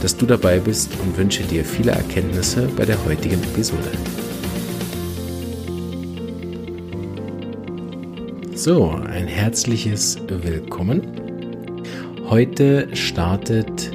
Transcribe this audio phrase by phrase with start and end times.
[0.00, 3.90] dass du dabei bist und wünsche dir viele Erkenntnisse bei der heutigen Episode.
[8.54, 11.02] So, ein herzliches Willkommen.
[12.28, 13.90] Heute startet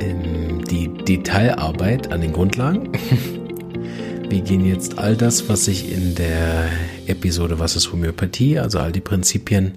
[0.00, 2.92] ähm, die Detailarbeit an den Grundlagen.
[4.28, 6.70] Wir gehen jetzt all das, was ich in der
[7.06, 9.72] Episode Was ist Homöopathie, also all die Prinzipien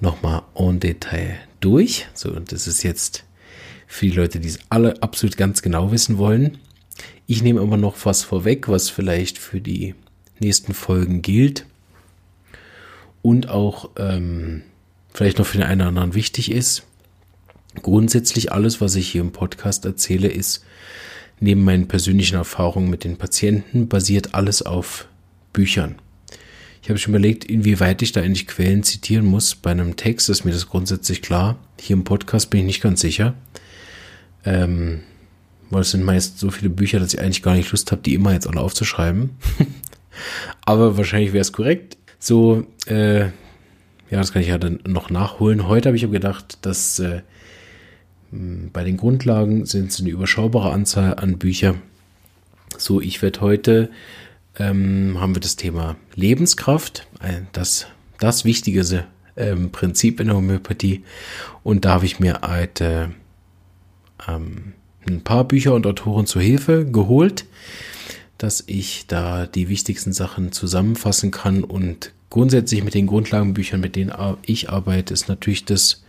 [0.00, 2.06] nochmal en Detail durch.
[2.14, 3.24] So, und das ist jetzt
[3.92, 6.56] für die Leute, die es alle absolut ganz genau wissen wollen.
[7.26, 9.94] Ich nehme immer noch was vorweg, was vielleicht für die
[10.40, 11.66] nächsten Folgen gilt
[13.20, 14.62] und auch ähm,
[15.12, 16.84] vielleicht noch für den einen oder anderen wichtig ist.
[17.82, 20.64] Grundsätzlich alles, was ich hier im Podcast erzähle, ist
[21.38, 25.06] neben meinen persönlichen Erfahrungen mit den Patienten basiert alles auf
[25.52, 25.96] Büchern.
[26.82, 29.54] Ich habe schon überlegt, inwieweit ich da eigentlich Quellen zitieren muss.
[29.54, 31.58] Bei einem Text ist mir das grundsätzlich klar.
[31.78, 33.34] Hier im Podcast bin ich nicht ganz sicher.
[34.44, 35.00] Ähm,
[35.70, 38.14] weil es sind meist so viele Bücher, dass ich eigentlich gar nicht Lust habe, die
[38.14, 39.30] immer jetzt alle aufzuschreiben.
[40.64, 41.96] Aber wahrscheinlich wäre es korrekt.
[42.18, 43.22] So, äh,
[44.12, 45.66] ja, das kann ich ja dann noch nachholen.
[45.66, 47.22] Heute habe ich aber gedacht, dass äh,
[48.30, 51.76] bei den Grundlagen sind es eine überschaubare Anzahl an Bücher.
[52.76, 53.90] So, ich werde heute
[54.58, 57.06] ähm, haben wir das Thema Lebenskraft,
[57.52, 57.86] das,
[58.18, 59.06] das wichtigste
[59.36, 61.04] ähm, Prinzip in der Homöopathie.
[61.62, 63.14] Und da habe ich mir eine
[64.28, 64.74] ähm,
[65.06, 67.46] ein paar Bücher und Autoren zur Hilfe geholt,
[68.38, 71.64] dass ich da die wichtigsten Sachen zusammenfassen kann.
[71.64, 74.12] Und grundsätzlich mit den Grundlagenbüchern, mit denen
[74.44, 76.02] ich arbeite, ist natürlich das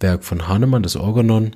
[0.00, 1.52] Werk von Hahnemann, das Organon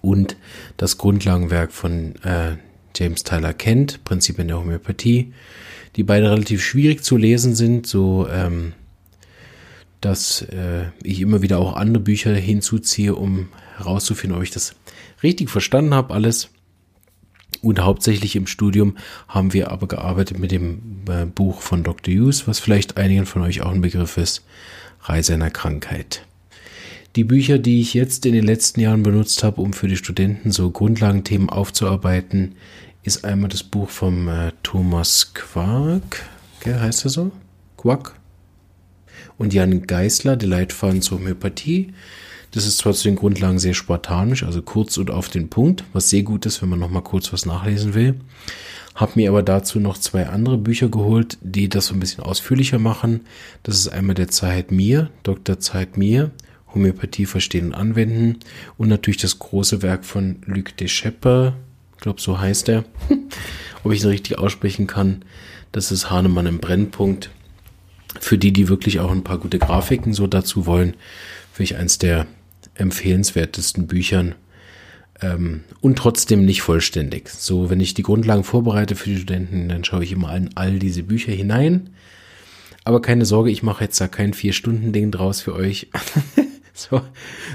[0.00, 0.36] und
[0.76, 2.56] das Grundlagenwerk von äh,
[2.96, 5.32] James Tyler Kent, Prinzipien der Homöopathie,
[5.96, 8.72] die beide relativ schwierig zu lesen sind, so ähm,
[10.00, 14.74] dass äh, ich immer wieder auch andere Bücher hinzuziehe, um herauszufinden, ob ich das
[15.22, 16.50] richtig verstanden habe, alles.
[17.62, 22.14] Und hauptsächlich im Studium haben wir aber gearbeitet mit dem äh, Buch von Dr.
[22.14, 24.44] Hughes, was vielleicht einigen von euch auch ein Begriff ist,
[25.02, 26.24] Reise einer Krankheit.
[27.16, 30.52] Die Bücher, die ich jetzt in den letzten Jahren benutzt habe, um für die Studenten
[30.52, 32.54] so Grundlagenthemen aufzuarbeiten,
[33.02, 36.22] ist einmal das Buch vom äh, Thomas Quark,
[36.60, 37.32] okay, heißt er so?
[37.76, 38.17] Quack?
[39.38, 41.94] Und Jan Geisler, der Leitfaden zur Homöopathie.
[42.50, 46.10] Das ist zwar zu den Grundlagen sehr spartanisch, also kurz und auf den Punkt, was
[46.10, 48.16] sehr gut ist, wenn man nochmal kurz was nachlesen will.
[48.94, 52.80] Hab mir aber dazu noch zwei andere Bücher geholt, die das so ein bisschen ausführlicher
[52.80, 53.20] machen.
[53.62, 55.60] Das ist einmal der Zeit Mir, Dr.
[55.60, 56.32] Zeit Mir,
[56.74, 58.38] Homöopathie verstehen und anwenden
[58.76, 61.54] und natürlich das große Werk von Luc de Schepper,
[61.96, 62.84] ich glaube so heißt er,
[63.84, 65.24] ob ich es richtig aussprechen kann.
[65.70, 67.30] Das ist Hahnemann im Brennpunkt.
[68.20, 70.94] Für die, die wirklich auch ein paar gute Grafiken so dazu wollen,
[71.52, 72.26] finde ich eins der
[72.74, 74.34] empfehlenswertesten Büchern
[75.20, 77.28] ähm, und trotzdem nicht vollständig.
[77.28, 80.78] So, wenn ich die Grundlagen vorbereite für die Studenten, dann schaue ich immer in all
[80.78, 81.90] diese Bücher hinein.
[82.84, 85.88] Aber keine Sorge, ich mache jetzt da kein Vier-Stunden-Ding draus für euch.
[86.72, 87.02] so,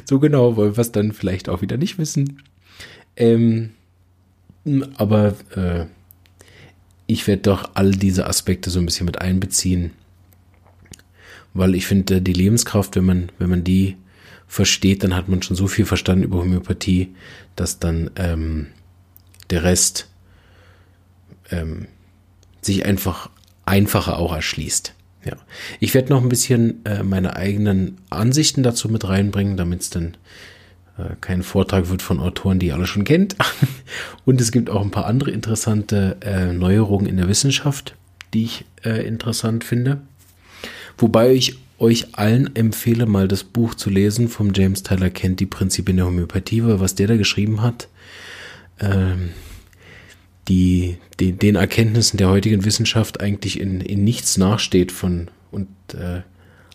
[0.06, 2.42] so genau wollen wir es dann vielleicht auch wieder nicht wissen.
[3.16, 3.72] Ähm,
[4.96, 5.86] aber äh,
[7.08, 9.92] ich werde doch all diese Aspekte so ein bisschen mit einbeziehen.
[11.54, 13.98] Weil ich finde, die Lebenskraft, wenn man, wenn man die
[14.48, 17.14] versteht, dann hat man schon so viel verstanden über Homöopathie,
[17.56, 18.68] dass dann ähm,
[19.50, 20.10] der Rest
[21.52, 21.88] ähm,
[22.62, 23.30] sich einfach
[23.66, 24.94] einfacher auch erschließt.
[25.26, 25.38] Ja,
[25.80, 30.18] ich werde noch ein bisschen äh, meine eigenen Ansichten dazu mit reinbringen, damit es dann
[30.98, 33.36] äh, kein Vortrag wird von Autoren, die ihr alle schon kennt.
[34.26, 37.96] Und es gibt auch ein paar andere interessante äh, Neuerungen in der Wissenschaft,
[38.34, 40.02] die ich äh, interessant finde.
[40.98, 45.46] Wobei ich euch allen empfehle, mal das Buch zu lesen vom James Tyler Kent, die
[45.46, 47.90] Prinzipien der Homöopathie, weil was der da geschrieben hat,
[48.80, 49.32] ähm,
[50.48, 56.22] die, die, den Erkenntnissen der heutigen Wissenschaft eigentlich in, in nichts nachsteht von und äh,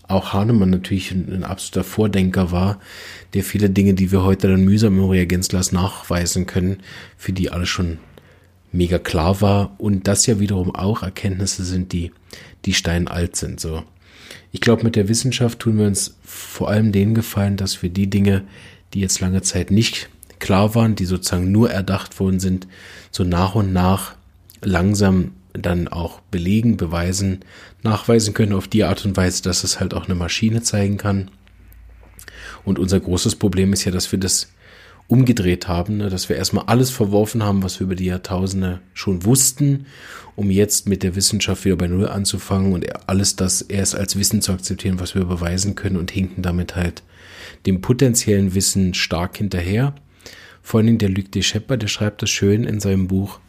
[0.09, 2.81] auch Hahnemann natürlich ein, ein, absoluter Vordenker war,
[3.35, 6.79] der viele Dinge, die wir heute dann mühsam im Reagenzglas nachweisen können,
[7.17, 7.99] für die alles schon
[8.73, 12.13] mega klar war und das ja wiederum auch Erkenntnisse sind, die,
[12.65, 13.85] die steinalt sind, so.
[14.53, 18.09] Ich glaube, mit der Wissenschaft tun wir uns vor allem den Gefallen, dass wir die
[18.09, 18.45] Dinge,
[18.95, 20.09] die jetzt lange Zeit nicht
[20.39, 22.67] klar waren, die sozusagen nur erdacht worden sind,
[23.11, 24.15] so nach und nach
[24.63, 27.41] langsam dann auch belegen, beweisen,
[27.83, 31.31] nachweisen können auf die Art und Weise, dass es halt auch eine Maschine zeigen kann.
[32.65, 34.49] Und unser großes Problem ist ja, dass wir das
[35.09, 36.11] umgedreht haben, ne?
[36.11, 39.87] dass wir erstmal alles verworfen haben, was wir über die Jahrtausende schon wussten,
[40.37, 44.43] um jetzt mit der Wissenschaft wieder bei Null anzufangen und alles das erst als Wissen
[44.43, 47.03] zu akzeptieren, was wir beweisen können und hinken damit halt
[47.65, 49.95] dem potenziellen Wissen stark hinterher.
[50.63, 53.41] Vor allem der Luc de Shepard, der schreibt das schön in seinem Buch,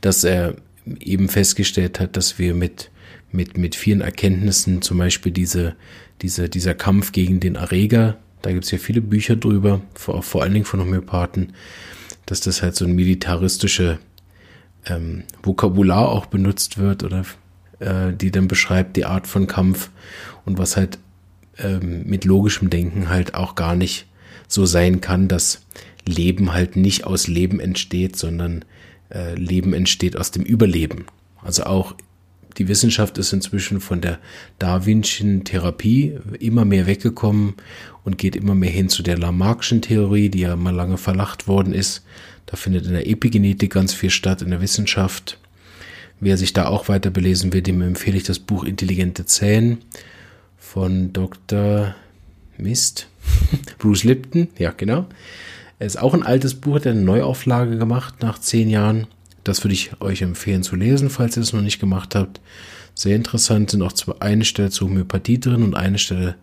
[0.00, 0.56] dass er
[0.98, 2.90] eben festgestellt hat, dass wir mit,
[3.30, 5.76] mit, mit vielen Erkenntnissen, zum Beispiel diese,
[6.22, 10.42] diese, dieser Kampf gegen den Erreger, da gibt es ja viele Bücher drüber, vor, vor
[10.42, 11.52] allen Dingen von Homöopathen,
[12.26, 13.98] dass das halt so ein militaristische
[14.86, 17.24] ähm, Vokabular auch benutzt wird oder
[17.78, 19.90] äh, die dann beschreibt die Art von Kampf
[20.44, 20.98] und was halt
[21.58, 24.06] ähm, mit logischem Denken halt auch gar nicht
[24.48, 25.66] so sein kann, dass
[26.04, 28.64] Leben halt nicht aus Leben entsteht, sondern
[29.10, 31.06] äh, Leben entsteht aus dem Überleben.
[31.42, 31.94] Also auch
[32.58, 34.18] die Wissenschaft ist inzwischen von der
[34.58, 37.54] Darwinschen Therapie immer mehr weggekommen
[38.04, 41.72] und geht immer mehr hin zu der Lamarckschen Theorie, die ja mal lange verlacht worden
[41.72, 42.02] ist.
[42.46, 45.38] Da findet in der Epigenetik ganz viel statt, in der Wissenschaft.
[46.20, 49.78] Wer sich da auch weiter belesen will, dem empfehle ich das Buch Intelligente Zähne
[50.56, 51.94] von Dr.
[52.56, 53.08] Mist.
[53.78, 55.06] Bruce Lipton, ja genau.
[55.78, 59.06] Es ist auch ein altes Buch, hat eine Neuauflage gemacht nach zehn Jahren.
[59.46, 62.40] Das würde ich euch empfehlen zu lesen, falls ihr es noch nicht gemacht habt.
[62.94, 66.34] Sehr interessant sind auch eine Stelle zur Homöopathie drin und eine Stelle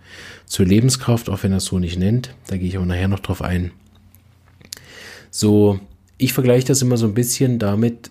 [0.45, 2.33] zur Lebenskraft, auch wenn er es so nicht nennt.
[2.47, 3.71] Da gehe ich auch nachher noch drauf ein.
[5.31, 5.81] So,
[6.17, 8.09] ich vergleiche das immer so ein bisschen damit,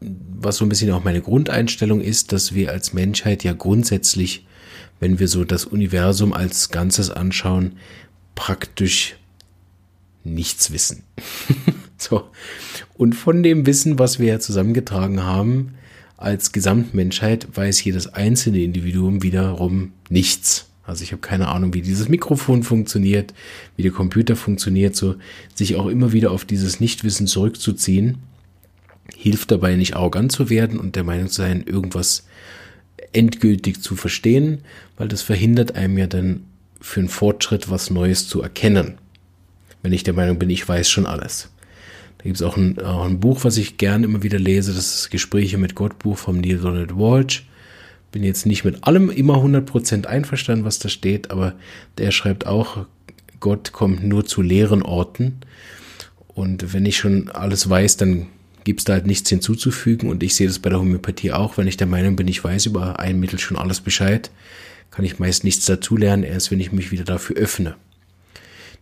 [0.00, 4.46] was so ein bisschen auch meine Grundeinstellung ist, dass wir als Menschheit ja grundsätzlich,
[4.98, 7.72] wenn wir so das Universum als Ganzes anschauen,
[8.34, 9.16] praktisch
[10.24, 11.02] nichts wissen.
[12.04, 12.24] so.
[12.96, 15.74] Und von dem Wissen, was wir ja zusammengetragen haben,
[16.16, 20.66] als Gesamtmenschheit, weiß jedes einzelne Individuum wiederum nichts.
[20.84, 23.34] Also ich habe keine Ahnung, wie dieses Mikrofon funktioniert,
[23.76, 25.16] wie der Computer funktioniert, so
[25.54, 28.18] sich auch immer wieder auf dieses Nichtwissen zurückzuziehen,
[29.16, 32.26] hilft dabei nicht arrogant zu werden und der Meinung zu sein, irgendwas
[33.12, 34.60] endgültig zu verstehen,
[34.96, 36.44] weil das verhindert einem ja dann
[36.80, 38.98] für einen Fortschritt was Neues zu erkennen
[39.84, 41.50] wenn ich der Meinung bin, ich weiß schon alles.
[42.24, 45.10] Da gibt es auch auch ein Buch, was ich gerne immer wieder lese, das ist
[45.10, 47.46] Gespräche mit Gott Buch vom Neil Donald Walsh.
[48.12, 51.52] Bin jetzt nicht mit allem immer 100% einverstanden, was da steht, aber
[51.98, 52.86] der schreibt auch,
[53.40, 55.40] Gott kommt nur zu leeren Orten.
[56.28, 58.28] Und wenn ich schon alles weiß, dann
[58.64, 60.08] gibt es da halt nichts hinzuzufügen.
[60.08, 61.58] Und ich sehe das bei der Homöopathie auch.
[61.58, 64.30] Wenn ich der Meinung bin, ich weiß über ein Mittel schon alles Bescheid,
[64.90, 67.76] kann ich meist nichts dazulernen, erst wenn ich mich wieder dafür öffne.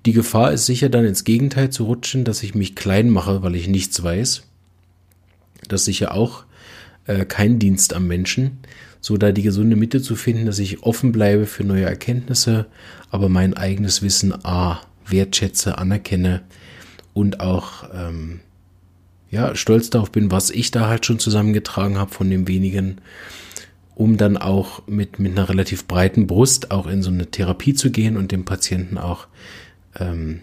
[0.05, 3.55] Die Gefahr ist sicher dann ins Gegenteil zu rutschen, dass ich mich klein mache, weil
[3.55, 4.43] ich nichts weiß.
[5.69, 6.45] Das ist sicher auch
[7.07, 8.59] äh, kein Dienst am Menschen,
[9.01, 12.67] so da die gesunde Mitte zu finden, dass ich offen bleibe für neue Erkenntnisse,
[13.11, 16.43] aber mein eigenes Wissen a wertschätze, anerkenne
[17.15, 18.41] und auch ähm,
[19.31, 23.01] ja stolz darauf bin, was ich da halt schon zusammengetragen habe von dem wenigen,
[23.95, 27.91] um dann auch mit mit einer relativ breiten Brust auch in so eine Therapie zu
[27.91, 29.27] gehen und dem Patienten auch
[29.99, 30.41] ähm,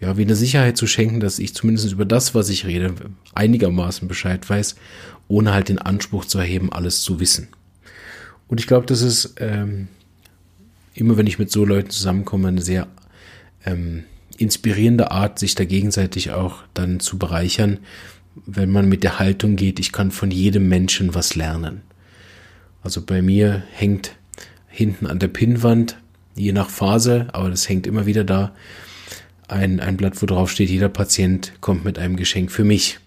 [0.00, 2.94] ja, wie eine Sicherheit zu schenken, dass ich zumindest über das, was ich rede,
[3.34, 4.76] einigermaßen Bescheid weiß,
[5.28, 7.48] ohne halt den Anspruch zu erheben, alles zu wissen.
[8.48, 9.88] Und ich glaube, das ist ähm,
[10.94, 12.88] immer, wenn ich mit so Leuten zusammenkomme, eine sehr
[13.64, 14.04] ähm,
[14.38, 17.78] inspirierende Art, sich da gegenseitig auch dann zu bereichern,
[18.46, 21.82] wenn man mit der Haltung geht, ich kann von jedem Menschen was lernen.
[22.82, 24.16] Also bei mir hängt
[24.68, 25.99] hinten an der Pinnwand
[26.34, 28.52] je nach Phase, aber das hängt immer wieder da,
[29.48, 32.98] ein, ein Blatt, wo drauf steht, jeder Patient kommt mit einem Geschenk für mich.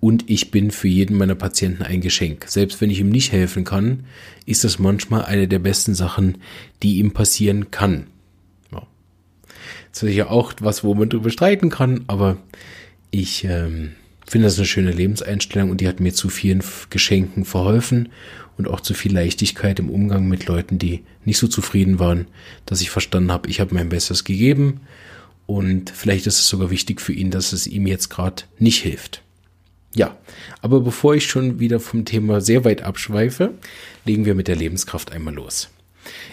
[0.00, 2.46] Und ich bin für jeden meiner Patienten ein Geschenk.
[2.48, 4.04] Selbst wenn ich ihm nicht helfen kann,
[4.46, 6.38] ist das manchmal eine der besten Sachen,
[6.82, 8.06] die ihm passieren kann.
[8.72, 8.86] Ja.
[9.92, 12.38] Das ist ja auch was, wo man drüber streiten kann, aber
[13.10, 13.92] ich ähm,
[14.26, 18.08] finde das eine schöne Lebenseinstellung und die hat mir zu vielen Geschenken verholfen
[18.60, 22.26] und auch zu viel Leichtigkeit im Umgang mit Leuten, die nicht so zufrieden waren,
[22.66, 24.80] dass ich verstanden habe, ich habe mein Bestes gegeben
[25.46, 29.22] und vielleicht ist es sogar wichtig für ihn, dass es ihm jetzt gerade nicht hilft.
[29.94, 30.14] Ja,
[30.60, 33.54] aber bevor ich schon wieder vom Thema sehr weit abschweife,
[34.04, 35.70] legen wir mit der Lebenskraft einmal los.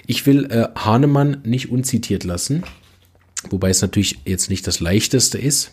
[0.05, 2.63] Ich will äh, Hahnemann nicht unzitiert lassen,
[3.49, 5.71] wobei es natürlich jetzt nicht das leichteste ist,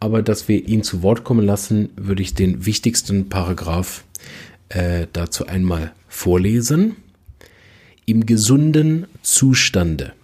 [0.00, 4.02] aber dass wir ihn zu Wort kommen lassen, würde ich den wichtigsten Paragraph
[4.68, 6.96] äh, dazu einmal vorlesen.
[8.06, 10.14] Im gesunden Zustande,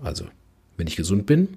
[0.00, 0.26] also
[0.76, 1.48] wenn ich gesund bin,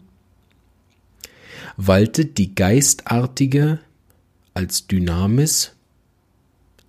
[1.76, 3.80] waltet die geistartige
[4.54, 5.76] als Dynamis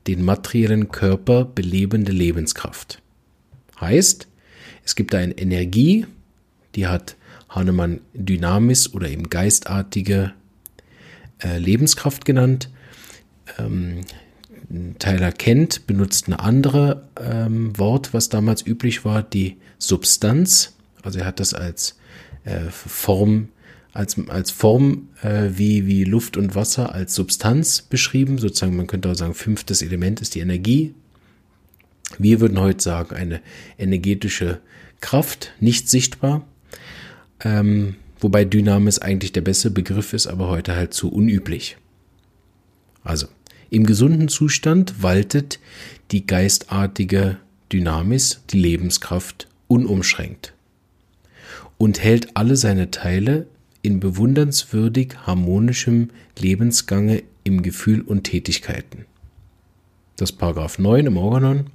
[0.07, 3.01] den materiellen Körper belebende Lebenskraft.
[3.81, 4.29] Heißt,
[4.85, 6.07] es gibt eine Energie,
[6.75, 7.17] die hat
[7.49, 10.35] Hahnemann Dynamis oder eben geistartige
[11.43, 12.69] äh, Lebenskraft genannt.
[13.59, 14.01] Ähm,
[14.99, 20.75] Tyler Kent benutzt eine andere ähm, Wort, was damals üblich war, die Substanz.
[21.03, 21.97] Also er hat das als
[22.45, 23.49] äh, Form
[23.95, 28.39] als, als Form äh, wie, wie Luft und Wasser als Substanz beschrieben.
[28.39, 30.95] Sozusagen, man könnte auch sagen, fünftes Element ist die Energie.
[32.19, 33.41] Wir würden heute sagen, eine
[33.79, 34.61] energetische
[35.01, 36.45] Kraft, nicht sichtbar.
[37.41, 41.77] Ähm, wobei Dynamis eigentlich der beste Begriff ist, aber heute halt zu unüblich.
[43.05, 43.29] Also,
[43.75, 45.59] im gesunden Zustand waltet
[46.13, 47.39] die geistartige
[47.73, 50.55] Dynamis, die Lebenskraft, unumschränkt
[51.77, 53.49] und hält alle seine Teile
[53.83, 59.07] in bewundernswürdig harmonischem Lebensgange im Gefühl und Tätigkeiten.
[60.19, 61.67] Das Paragraph 9 im Organon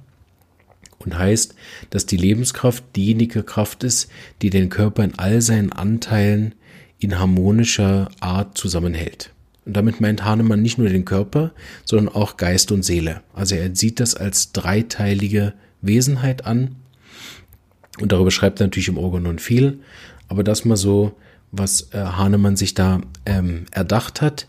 [1.00, 1.54] und heißt,
[1.90, 6.54] dass die Lebenskraft diejenige Kraft ist, die den Körper in all seinen Anteilen
[6.98, 9.32] in harmonischer Art zusammenhält.
[9.66, 11.52] Und damit meint Hahnemann nicht nur den Körper,
[11.84, 13.22] sondern auch Geist und Seele.
[13.34, 15.52] Also er sieht das als dreiteilige
[15.82, 16.76] Wesenheit an.
[18.00, 19.80] Und darüber schreibt er natürlich im Organon viel.
[20.28, 21.14] Aber das mal so
[21.52, 24.46] was äh, Hahnemann sich da ähm, erdacht hat.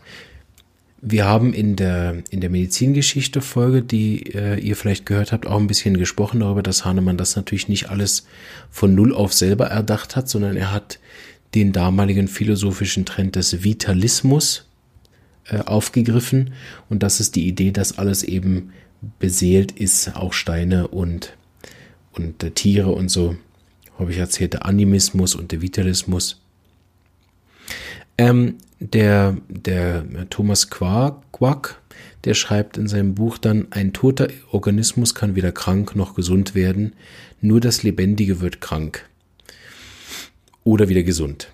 [1.00, 5.66] Wir haben in der, in der Medizingeschichte-Folge, die äh, ihr vielleicht gehört habt, auch ein
[5.66, 8.26] bisschen gesprochen darüber, dass Hahnemann das natürlich nicht alles
[8.70, 11.00] von Null auf selber erdacht hat, sondern er hat
[11.56, 14.68] den damaligen philosophischen Trend des Vitalismus
[15.52, 16.54] äh, aufgegriffen.
[16.88, 18.72] Und das ist die Idee, dass alles eben
[19.18, 21.36] beseelt ist, auch Steine und,
[22.12, 23.36] und äh, Tiere und so.
[23.98, 26.40] Habe ich erzählt, der Animismus und der Vitalismus.
[28.16, 31.80] Ähm, der, der Thomas Quark, Quack,
[32.24, 36.94] der schreibt in seinem Buch dann, ein toter Organismus kann weder krank noch gesund werden,
[37.40, 39.08] nur das Lebendige wird krank
[40.64, 41.52] oder wieder gesund.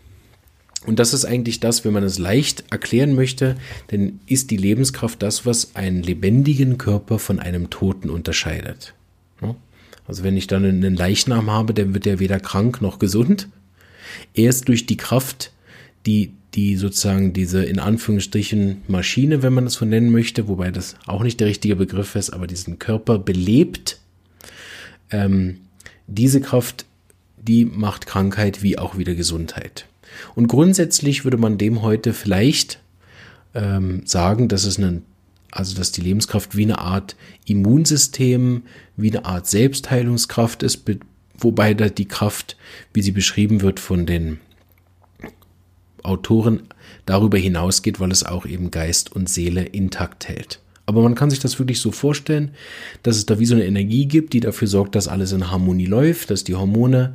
[0.86, 3.56] Und das ist eigentlich das, wenn man es leicht erklären möchte,
[3.90, 8.94] denn ist die Lebenskraft das, was einen lebendigen Körper von einem Toten unterscheidet.
[10.08, 13.48] Also wenn ich dann einen Leichnam habe, dann wird er weder krank noch gesund.
[14.34, 15.52] Erst durch die Kraft,
[16.06, 20.96] die die sozusagen diese in Anführungsstrichen Maschine, wenn man das so nennen möchte, wobei das
[21.06, 24.00] auch nicht der richtige Begriff ist, aber diesen Körper belebt.
[25.10, 25.58] Ähm,
[26.06, 26.86] diese Kraft,
[27.36, 29.86] die macht Krankheit wie auch wieder Gesundheit.
[30.34, 32.80] Und grundsätzlich würde man dem heute vielleicht
[33.54, 35.02] ähm, sagen, dass es eine,
[35.50, 38.62] also dass die Lebenskraft wie eine Art Immunsystem,
[38.96, 40.84] wie eine Art Selbstheilungskraft ist,
[41.38, 42.56] wobei da die Kraft,
[42.92, 44.40] wie sie beschrieben wird von den
[46.02, 46.62] Autoren
[47.06, 50.60] darüber hinausgeht, weil es auch eben Geist und Seele intakt hält.
[50.86, 52.52] Aber man kann sich das wirklich so vorstellen,
[53.02, 55.84] dass es da wie so eine Energie gibt, die dafür sorgt, dass alles in Harmonie
[55.84, 57.14] läuft, dass die Hormone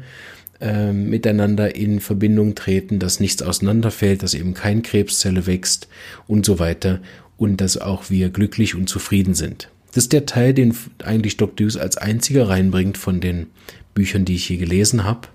[0.63, 5.87] äh, miteinander in Verbindung treten, dass nichts auseinanderfällt, dass eben kein Krebszelle wächst
[6.27, 6.99] und so weiter
[7.37, 9.69] und dass auch wir glücklich und zufrieden sind.
[9.93, 11.65] Das ist der Teil, den eigentlich Dr.
[11.65, 13.47] Hughes als einziger reinbringt von den
[13.93, 15.27] Büchern, die ich hier gelesen habe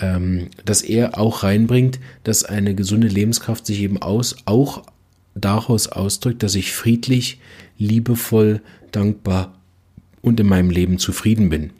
[0.00, 4.82] ähm, dass er auch reinbringt, dass eine gesunde Lebenskraft sich eben aus, auch
[5.34, 7.40] daraus ausdrückt, dass ich friedlich,
[7.78, 8.60] liebevoll,
[8.92, 9.58] dankbar
[10.22, 11.70] und in meinem Leben zufrieden bin.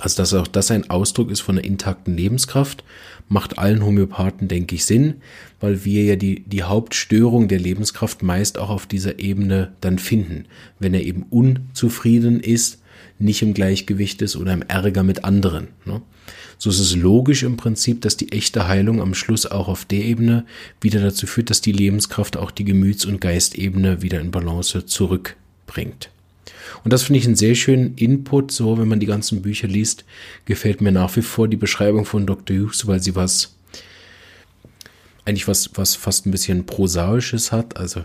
[0.00, 2.84] Also, dass auch das ein Ausdruck ist von einer intakten Lebenskraft,
[3.28, 5.22] macht allen Homöopathen, denke ich, Sinn,
[5.60, 10.46] weil wir ja die, die Hauptstörung der Lebenskraft meist auch auf dieser Ebene dann finden.
[10.78, 12.82] Wenn er eben unzufrieden ist,
[13.18, 15.68] nicht im Gleichgewicht ist oder im Ärger mit anderen.
[15.84, 16.02] Ne?
[16.58, 20.04] so ist es logisch im Prinzip, dass die echte Heilung am Schluss auch auf der
[20.04, 20.46] Ebene
[20.80, 26.10] wieder dazu führt, dass die Lebenskraft auch die Gemüts- und Geistebene wieder in Balance zurückbringt.
[26.84, 30.04] Und das finde ich einen sehr schönen Input, so wenn man die ganzen Bücher liest,
[30.44, 32.56] gefällt mir nach wie vor die Beschreibung von Dr.
[32.56, 33.56] Hughes, weil sie was,
[35.24, 38.04] eigentlich was, was fast ein bisschen prosaisches hat, also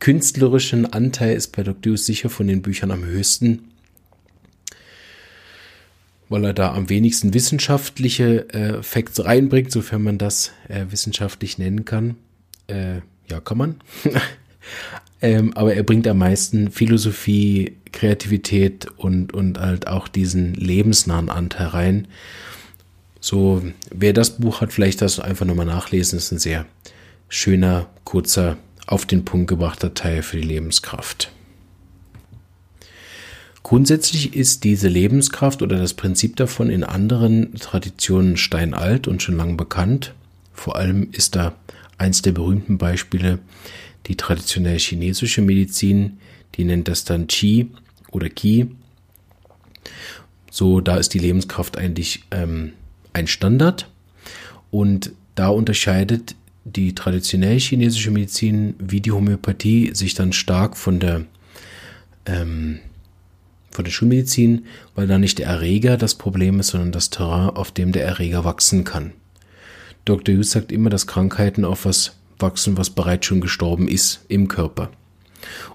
[0.00, 1.92] künstlerischen Anteil ist bei Dr.
[1.92, 3.68] Hughes sicher von den Büchern am höchsten
[6.28, 11.84] weil er da am wenigsten wissenschaftliche äh, Facts reinbringt, sofern man das äh, wissenschaftlich nennen
[11.84, 12.16] kann.
[12.66, 13.76] Äh, ja, kann man.
[15.20, 21.68] ähm, aber er bringt am meisten Philosophie, Kreativität und, und halt auch diesen lebensnahen Anteil
[21.68, 22.08] rein.
[23.20, 26.16] So, wer das Buch hat, vielleicht das einfach nochmal nachlesen.
[26.16, 26.66] Das ist ein sehr
[27.28, 28.56] schöner, kurzer,
[28.86, 31.30] auf den Punkt gebrachter Teil für die Lebenskraft.
[33.62, 39.58] Grundsätzlich ist diese Lebenskraft oder das Prinzip davon in anderen Traditionen steinalt und schon lang
[39.58, 40.14] bekannt.
[40.54, 41.54] Vor allem ist da
[41.98, 43.40] eins der berühmten Beispiele
[44.06, 46.18] die traditionelle chinesische Medizin,
[46.54, 47.70] die nennt das dann Qi
[48.10, 48.68] oder Qi.
[50.50, 52.72] So, da ist die Lebenskraft eigentlich ähm,
[53.12, 53.90] ein Standard
[54.70, 61.24] und da unterscheidet die traditionelle chinesische Medizin wie die Homöopathie sich dann stark von der
[62.26, 62.80] ähm,
[63.70, 67.70] von der Schulmedizin, weil da nicht der Erreger das Problem ist, sondern das Terrain, auf
[67.70, 69.12] dem der Erreger wachsen kann.
[70.04, 70.34] Dr.
[70.34, 74.90] Hughes sagt immer, dass Krankheiten auf was wachsen, was bereits schon gestorben ist im Körper.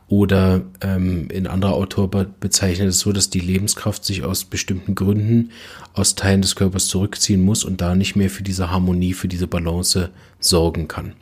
[0.08, 5.51] Oder ähm, ein anderer Autor bezeichnet es so, dass die Lebenskraft sich aus bestimmten Gründen
[5.93, 9.48] aus Teilen des Körpers zurückziehen muss und da nicht mehr für diese Harmonie, für diese
[9.48, 11.13] Balance sorgen kann.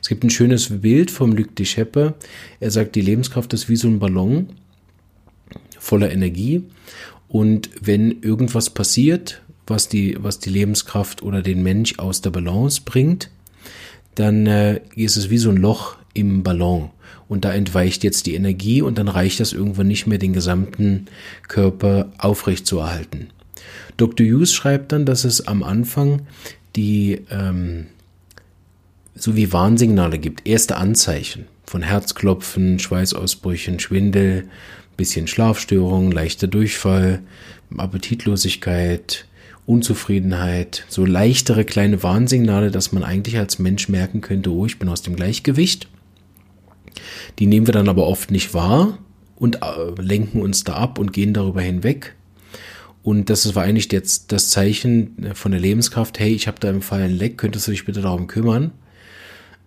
[0.00, 2.14] Es gibt ein schönes Bild vom Luc de Scheppe.
[2.60, 4.48] Er sagt, die Lebenskraft ist wie so ein Ballon
[5.78, 6.64] voller Energie.
[7.28, 12.82] Und wenn irgendwas passiert, was die, was die Lebenskraft oder den Mensch aus der Balance
[12.84, 13.30] bringt,
[14.16, 16.90] dann äh, ist es wie so ein Loch im Ballon
[17.28, 21.06] und da entweicht jetzt die Energie und dann reicht das irgendwann nicht mehr, den gesamten
[21.48, 23.28] Körper aufrecht zu erhalten.
[23.96, 24.26] Dr.
[24.26, 26.22] Hughes schreibt dann, dass es am Anfang
[26.74, 27.86] die ähm,
[29.14, 34.48] so wie Warnsignale gibt, erste Anzeichen von Herzklopfen, Schweißausbrüchen, Schwindel,
[34.96, 37.20] bisschen Schlafstörungen, leichter Durchfall,
[37.76, 39.26] Appetitlosigkeit,
[39.66, 44.88] Unzufriedenheit, so leichtere kleine Warnsignale, dass man eigentlich als Mensch merken könnte, oh, ich bin
[44.88, 45.88] aus dem Gleichgewicht.
[47.38, 48.98] Die nehmen wir dann aber oft nicht wahr
[49.34, 52.14] und äh, lenken uns da ab und gehen darüber hinweg.
[53.02, 56.70] Und das war eigentlich jetzt das Zeichen äh, von der Lebenskraft, hey, ich habe da
[56.70, 58.72] im Fall ein Leck, könntest du dich bitte darum kümmern?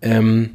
[0.02, 0.50] Ähm,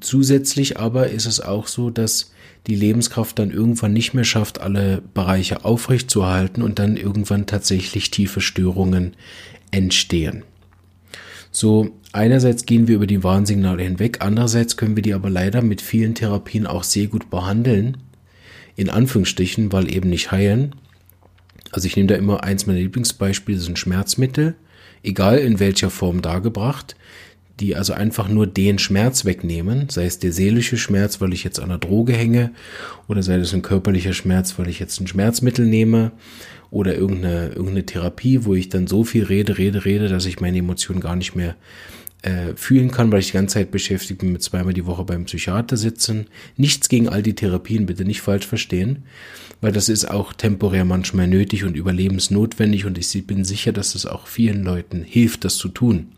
[0.00, 2.32] zusätzlich aber ist es auch so, dass
[2.66, 8.40] die Lebenskraft dann irgendwann nicht mehr schafft, alle Bereiche aufrechtzuerhalten und dann irgendwann tatsächlich tiefe
[8.40, 9.14] Störungen
[9.70, 10.44] entstehen.
[11.50, 15.82] So, einerseits gehen wir über die Warnsignale hinweg, andererseits können wir die aber leider mit
[15.82, 17.98] vielen Therapien auch sehr gut behandeln.
[18.74, 20.74] In Anführungsstrichen, weil eben nicht heilen.
[21.72, 24.54] Also ich nehme da immer eins meiner Lieblingsbeispiele, das sind Schmerzmittel,
[25.02, 26.96] egal in welcher Form dargebracht,
[27.60, 31.60] die also einfach nur den Schmerz wegnehmen, sei es der seelische Schmerz, weil ich jetzt
[31.60, 32.50] an der Droge hänge,
[33.08, 36.12] oder sei es ein körperlicher Schmerz, weil ich jetzt ein Schmerzmittel nehme,
[36.70, 40.58] oder irgendeine, irgendeine Therapie, wo ich dann so viel rede, rede, rede, dass ich meine
[40.58, 41.54] Emotionen gar nicht mehr
[42.22, 45.26] äh, fühlen kann, weil ich die ganze Zeit beschäftigt bin mit zweimal die Woche beim
[45.26, 46.28] Psychiater sitzen.
[46.56, 49.02] Nichts gegen all die Therapien, bitte nicht falsch verstehen,
[49.60, 54.06] weil das ist auch temporär manchmal nötig und überlebensnotwendig und ich bin sicher, dass es
[54.06, 56.12] auch vielen Leuten hilft, das zu tun.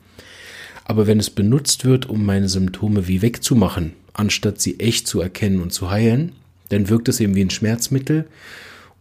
[0.84, 5.60] Aber wenn es benutzt wird, um meine Symptome wie wegzumachen, anstatt sie echt zu erkennen
[5.60, 6.32] und zu heilen,
[6.68, 8.26] dann wirkt es eben wie ein Schmerzmittel.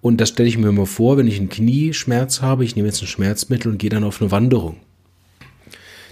[0.01, 3.01] Und das stelle ich mir immer vor, wenn ich einen Knieschmerz habe, ich nehme jetzt
[3.01, 4.77] ein Schmerzmittel und gehe dann auf eine Wanderung.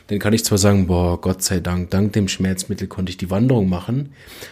[0.07, 3.29] Dann kann ich zwar sagen, boah, Gott sei Dank, dank dem Schmerzmittel konnte ich die
[3.29, 4.09] Wanderung machen.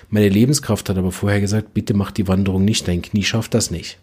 [0.09, 3.69] Meine Lebenskraft hat aber vorher gesagt, bitte mach die Wanderung nicht, dein Knie schafft das
[3.69, 3.97] nicht.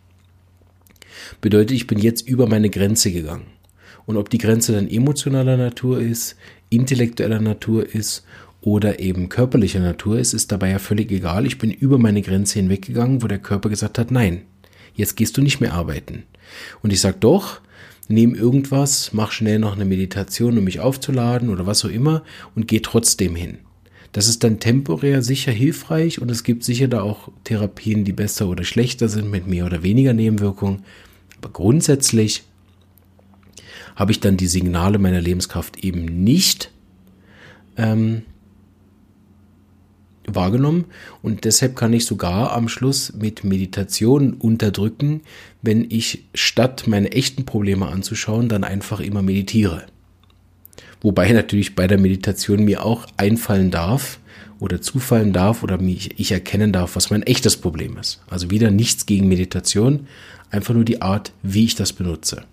[1.41, 3.47] Bedeutet, ich bin jetzt über meine Grenze gegangen.
[4.07, 6.37] Und ob die Grenze dann emotionaler Natur ist,
[6.71, 8.25] intellektueller Natur ist
[8.61, 11.47] oder eben körperlicher Natur ist, ist dabei ja völlig egal.
[11.47, 14.43] Ich bin über meine Grenze hinweggegangen, wo der Körper gesagt hat, nein,
[14.95, 16.25] jetzt gehst du nicht mehr arbeiten.
[16.83, 17.61] Und ich sage doch,
[18.09, 22.23] nehm irgendwas, mach schnell noch eine Meditation, um mich aufzuladen oder was auch immer
[22.55, 23.59] und geh trotzdem hin.
[24.13, 28.49] Das ist dann temporär sicher hilfreich und es gibt sicher da auch Therapien, die besser
[28.49, 30.85] oder schlechter sind mit mehr oder weniger Nebenwirkungen.
[31.39, 32.45] Aber grundsätzlich
[33.97, 36.71] habe ich dann die Signale meiner Lebenskraft eben nicht
[37.77, 38.23] ähm,
[40.27, 40.85] wahrgenommen
[41.23, 45.23] und deshalb kann ich sogar am Schluss mit Meditation unterdrücken,
[45.63, 49.87] wenn ich statt meine echten Probleme anzuschauen, dann einfach immer meditiere.
[51.01, 54.19] Wobei natürlich bei der Meditation mir auch einfallen darf
[54.59, 58.23] oder zufallen darf oder mich, ich erkennen darf, was mein echtes Problem ist.
[58.29, 60.07] Also wieder nichts gegen Meditation,
[60.51, 62.45] einfach nur die Art, wie ich das benutze.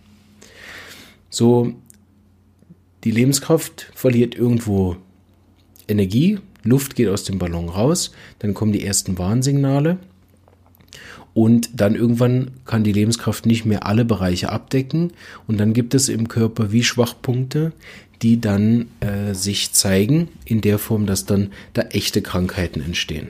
[1.33, 1.73] So,
[3.03, 4.97] die Lebenskraft verliert irgendwo
[5.87, 9.97] Energie, Luft geht aus dem Ballon raus, dann kommen die ersten Warnsignale
[11.33, 15.11] und dann irgendwann kann die Lebenskraft nicht mehr alle Bereiche abdecken
[15.47, 17.73] und dann gibt es im Körper wie Schwachpunkte,
[18.21, 23.29] die dann äh, sich zeigen in der Form, dass dann da echte Krankheiten entstehen.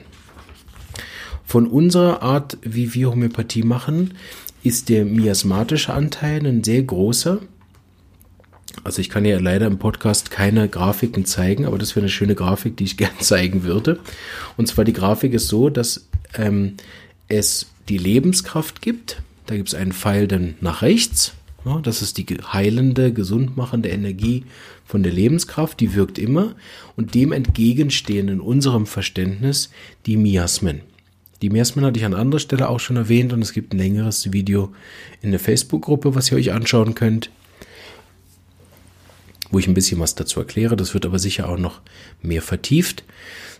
[1.46, 4.12] Von unserer Art, wie wir Homöopathie machen,
[4.62, 7.40] ist der miasmatische Anteil ein sehr großer.
[8.82, 12.34] Also ich kann ja leider im Podcast keine Grafiken zeigen, aber das wäre eine schöne
[12.34, 14.00] Grafik, die ich gern zeigen würde.
[14.56, 16.74] Und zwar die Grafik ist so, dass ähm,
[17.28, 19.22] es die Lebenskraft gibt.
[19.46, 21.34] Da gibt es einen Pfeil dann nach rechts
[21.64, 24.44] Ja, das ist die heilende, gesundmachende Energie
[24.84, 26.54] von der Lebenskraft, die wirkt immer.
[26.96, 29.70] Und dem entgegenstehen in unserem Verständnis
[30.06, 30.80] die Miasmen.
[31.42, 34.32] Die Miasmen hatte ich an anderer Stelle auch schon erwähnt und es gibt ein längeres
[34.32, 34.72] Video
[35.20, 37.30] in der Facebook-Gruppe, was ihr euch anschauen könnt,
[39.50, 40.76] wo ich ein bisschen was dazu erkläre.
[40.76, 41.80] Das wird aber sicher auch noch
[42.22, 43.04] mehr vertieft.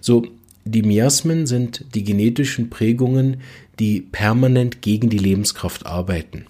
[0.01, 0.27] So,
[0.65, 3.43] die Miasmen sind die genetischen Prägungen,
[3.79, 6.47] die permanent gegen die Lebenskraft arbeiten.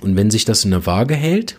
[0.00, 1.56] Und wenn sich das in der Waage hält,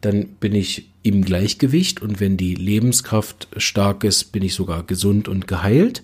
[0.00, 5.28] dann bin ich im Gleichgewicht und wenn die Lebenskraft stark ist, bin ich sogar gesund
[5.28, 6.02] und geheilt.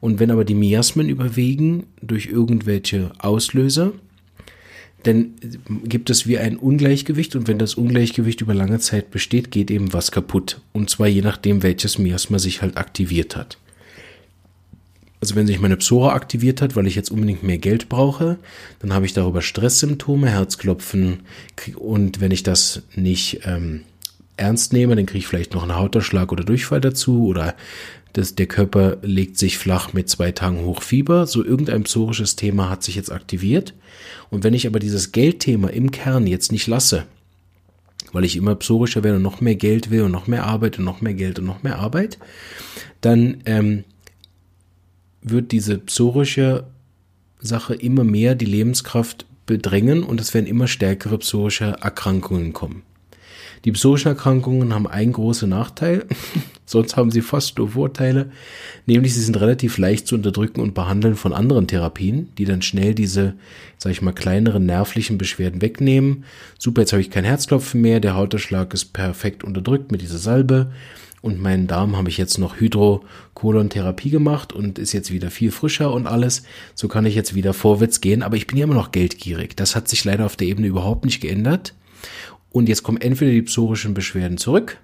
[0.00, 3.92] Und wenn aber die Miasmen überwiegen durch irgendwelche Auslöser,
[5.06, 5.34] dann
[5.84, 9.92] gibt es wie ein Ungleichgewicht und wenn das Ungleichgewicht über lange Zeit besteht, geht eben
[9.92, 10.60] was kaputt.
[10.72, 13.58] Und zwar je nachdem, welches Miasma sich halt aktiviert hat.
[15.20, 18.38] Also wenn sich meine Psora aktiviert hat, weil ich jetzt unbedingt mehr Geld brauche,
[18.80, 21.20] dann habe ich darüber Stresssymptome, Herzklopfen
[21.76, 23.82] und wenn ich das nicht ähm,
[24.36, 27.54] ernst nehme, dann kriege ich vielleicht noch einen Hauterschlag oder Durchfall dazu oder
[28.16, 31.26] das, der Körper legt sich flach mit zwei Tagen Hochfieber.
[31.26, 33.74] So irgendein psorisches Thema hat sich jetzt aktiviert.
[34.30, 37.04] Und wenn ich aber dieses Geldthema im Kern jetzt nicht lasse,
[38.12, 40.86] weil ich immer psorischer werde und noch mehr Geld will und noch mehr Arbeit und
[40.86, 42.18] noch mehr Geld und noch mehr Arbeit,
[43.02, 43.84] dann ähm,
[45.20, 46.64] wird diese psorische
[47.38, 52.82] Sache immer mehr die Lebenskraft bedrängen und es werden immer stärkere psorische Erkrankungen kommen.
[53.64, 56.06] Die psorischen Erkrankungen haben einen großen Nachteil,
[56.66, 58.30] sonst haben sie fast nur Vorteile,
[58.86, 62.94] nämlich sie sind relativ leicht zu unterdrücken und behandeln von anderen Therapien, die dann schnell
[62.94, 63.34] diese,
[63.78, 66.24] sag ich mal, kleineren nervlichen Beschwerden wegnehmen.
[66.58, 70.70] Super, jetzt habe ich kein Herzklopfen mehr, der Hauterschlag ist perfekt unterdrückt mit dieser Salbe
[71.26, 75.92] und meinen Darm habe ich jetzt noch Hydrokolontherapie gemacht und ist jetzt wieder viel frischer
[75.92, 76.44] und alles.
[76.76, 79.56] So kann ich jetzt wieder vorwärts gehen, aber ich bin ja immer noch geldgierig.
[79.56, 81.74] Das hat sich leider auf der Ebene überhaupt nicht geändert.
[82.56, 84.78] Und jetzt kommen entweder die psorischen Beschwerden zurück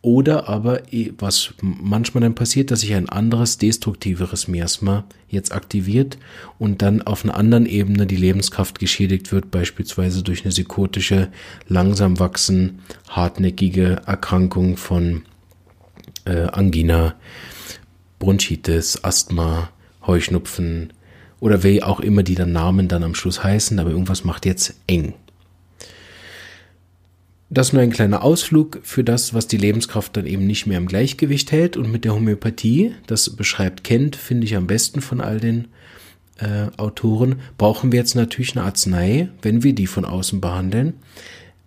[0.00, 0.80] oder aber,
[1.18, 6.16] was manchmal dann passiert, dass sich ein anderes, destruktiveres Miasma jetzt aktiviert
[6.58, 11.28] und dann auf einer anderen Ebene die Lebenskraft geschädigt wird, beispielsweise durch eine psychotische,
[11.68, 12.78] langsam wachsen,
[13.10, 15.24] hartnäckige Erkrankung von
[16.24, 17.14] äh, Angina,
[18.20, 19.68] Bronchitis, Asthma,
[20.06, 20.94] Heuschnupfen
[21.40, 24.76] oder wie auch immer die dann Namen dann am Schluss heißen, aber irgendwas macht jetzt
[24.86, 25.12] eng.
[27.52, 30.86] Das nur ein kleiner Ausflug für das, was die Lebenskraft dann eben nicht mehr im
[30.86, 31.76] Gleichgewicht hält.
[31.76, 35.68] Und mit der Homöopathie, das beschreibt Kent, finde ich am besten von all den
[36.38, 40.94] äh, Autoren, brauchen wir jetzt natürlich eine Arznei, wenn wir die von außen behandeln.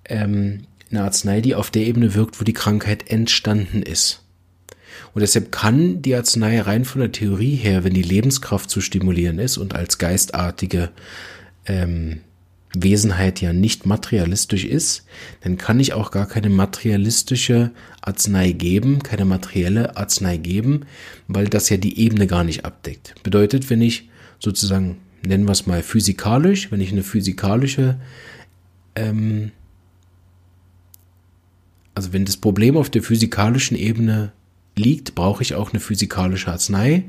[0.05, 4.23] Ähm, eine Arznei, die auf der Ebene wirkt, wo die Krankheit entstanden ist.
[5.13, 9.37] Und deshalb kann die Arznei rein von der Theorie her, wenn die Lebenskraft zu stimulieren
[9.37, 10.89] ist und als geistartige
[11.67, 12.21] ähm,
[12.83, 15.05] Wesenheit ja nicht materialistisch ist,
[15.41, 20.81] dann kann ich auch gar keine materialistische Arznei geben, keine materielle Arznei geben,
[21.27, 23.15] weil das ja die Ebene gar nicht abdeckt.
[23.23, 24.09] Bedeutet, wenn ich
[24.39, 27.97] sozusagen, nennen wir es mal physikalisch, wenn ich eine physikalische,
[28.95, 29.51] ähm,
[31.93, 34.31] also wenn das Problem auf der physikalischen Ebene
[34.75, 37.05] liegt, brauche ich auch eine physikalische Arznei.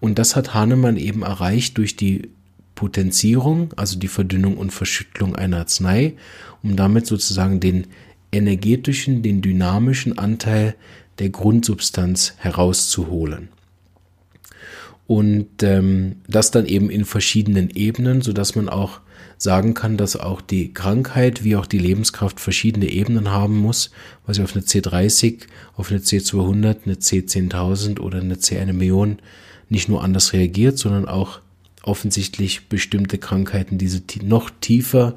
[0.00, 2.30] Und das hat Hahnemann eben erreicht durch die
[2.74, 6.14] Potenzierung, also die Verdünnung und Verschüttelung einer Arznei,
[6.62, 7.86] um damit sozusagen den
[8.32, 10.74] energetischen, den dynamischen Anteil
[11.18, 13.48] der Grundsubstanz herauszuholen.
[15.06, 19.00] Und ähm, das dann eben in verschiedenen Ebenen, so dass man auch
[19.36, 23.90] sagen kann, dass auch die Krankheit wie auch die Lebenskraft verschiedene Ebenen haben muss,
[24.26, 25.42] was auf eine C30,
[25.76, 29.18] auf eine C200, eine C10.000 oder eine C1 Million
[29.68, 31.40] nicht nur anders reagiert, sondern auch
[31.84, 35.16] offensichtlich bestimmte Krankheiten diese noch tiefer,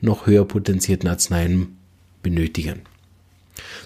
[0.00, 1.76] noch höher potenzierten Arzneien
[2.22, 2.82] benötigen.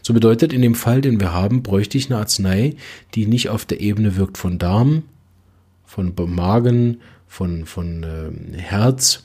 [0.02, 2.76] So bedeutet in dem Fall, den wir haben, bräuchte ich eine Arznei,
[3.14, 5.02] die nicht auf der Ebene wirkt von Darm,
[5.84, 9.24] von Magen, von, von äh, Herz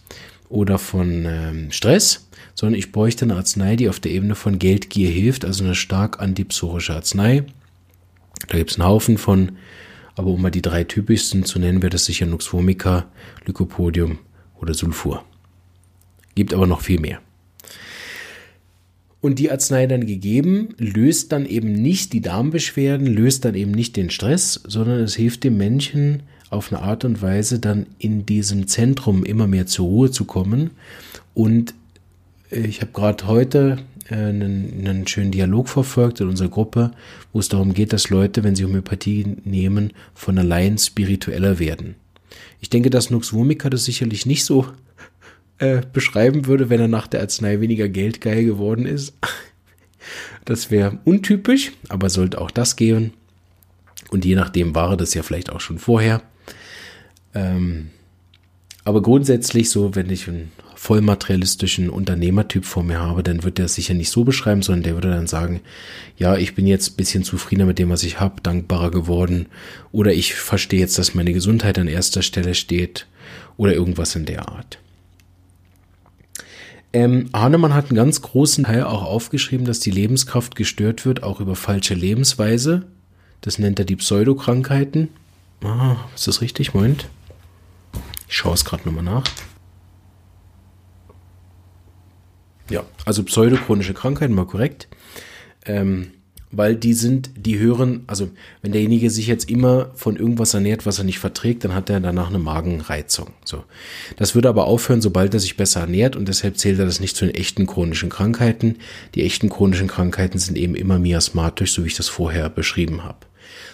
[0.49, 5.09] oder von äh, Stress, sondern ich bräuchte eine Arznei, die auf der Ebene von Geldgier
[5.09, 7.45] hilft, also eine stark antipsorische Arznei.
[8.49, 9.53] Da gibt es einen Haufen von
[10.15, 13.05] aber um mal die drei typischsten zu nennen, wäre das sicher Nux vomica,
[13.45, 14.19] Lycopodium
[14.59, 15.23] oder Sulfur.
[16.35, 17.19] Gibt aber noch viel mehr.
[19.21, 23.95] Und die Arznei dann gegeben, löst dann eben nicht die Darmbeschwerden, löst dann eben nicht
[23.95, 28.67] den Stress, sondern es hilft dem Menschen auf eine Art und Weise dann in diesem
[28.67, 30.71] Zentrum immer mehr zur Ruhe zu kommen.
[31.33, 31.73] Und
[32.51, 33.77] äh, ich habe gerade heute
[34.09, 36.91] einen, einen schönen Dialog verfolgt in unserer Gruppe,
[37.31, 41.95] wo es darum geht, dass Leute, wenn sie Homöopathie nehmen, von allein spiritueller werden.
[42.59, 44.67] Ich denke, dass Nux Vomica das sicherlich nicht so
[45.59, 49.13] äh, beschreiben würde, wenn er nach der Arznei weniger geldgeil geworden ist.
[50.43, 53.13] Das wäre untypisch, aber sollte auch das gehen.
[54.11, 56.21] Und je nachdem war er das ja vielleicht auch schon vorher.
[57.33, 57.87] Ähm,
[58.83, 60.51] aber grundsätzlich so, wenn ich einen
[60.83, 64.93] vollmaterialistischen Unternehmertyp vor mir habe, dann wird er es sicher nicht so beschreiben, sondern der
[64.95, 65.61] würde dann sagen,
[66.17, 69.45] ja, ich bin jetzt ein bisschen zufriedener mit dem, was ich habe, dankbarer geworden.
[69.93, 73.07] Oder ich verstehe jetzt, dass meine Gesundheit an erster Stelle steht.
[73.55, 74.77] Oder irgendwas in der Art.
[76.91, 81.39] Ähm, Hahnemann hat einen ganz großen Teil auch aufgeschrieben, dass die Lebenskraft gestört wird, auch
[81.39, 82.83] über falsche Lebensweise.
[83.39, 85.07] Das nennt er die Pseudokrankheiten.
[85.63, 86.73] Ah, ist das richtig?
[86.73, 87.07] Moment.
[88.27, 89.23] Ich schaue es gerade nochmal nach.
[92.69, 94.87] Ja, also pseudochronische Krankheiten, mal korrekt.
[95.65, 96.11] Ähm,
[96.55, 98.29] weil die sind, die hören, also
[98.61, 101.99] wenn derjenige sich jetzt immer von irgendwas ernährt, was er nicht verträgt, dann hat er
[101.99, 103.31] danach eine Magenreizung.
[103.43, 103.63] So.
[104.17, 107.17] Das würde aber aufhören, sobald er sich besser ernährt und deshalb zählt er das nicht
[107.17, 108.77] zu den echten chronischen Krankheiten.
[109.15, 113.25] Die echten chronischen Krankheiten sind eben immer miasmatisch, so wie ich das vorher beschrieben habe.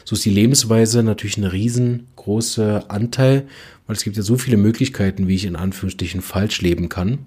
[0.06, 3.45] So ist die Lebensweise natürlich ein riesengroßer Anteil,
[3.88, 7.19] weil es gibt ja so viele Möglichkeiten, wie ich in Anführungsstrichen falsch leben kann.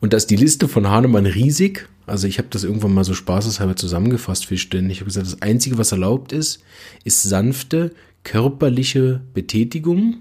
[0.00, 3.14] Und da ist die Liste von Hahnemann riesig also ich habe das irgendwann mal so
[3.14, 4.90] spaßeshalber zusammengefasst für Stunden.
[4.90, 6.60] Ich habe gesagt, das Einzige, was erlaubt ist,
[7.04, 7.92] ist sanfte
[8.24, 10.16] körperliche Betätigung.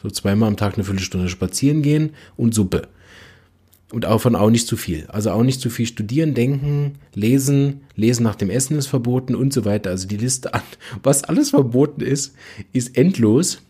[0.00, 2.88] So zweimal am Tag eine Viertelstunde spazieren gehen und Suppe.
[3.90, 5.06] Und davon auch nicht zu viel.
[5.08, 9.52] Also auch nicht zu viel studieren, denken, lesen, lesen nach dem Essen ist verboten und
[9.52, 9.90] so weiter.
[9.90, 10.62] Also die Liste an,
[11.02, 12.34] was alles verboten ist,
[12.72, 13.60] ist endlos.